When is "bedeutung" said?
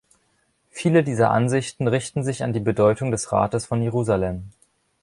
2.59-3.11